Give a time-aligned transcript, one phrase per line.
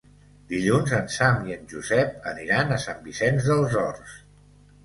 [0.51, 4.21] Dilluns en Sam i en Josep aniran a Sant Vicenç dels Horts.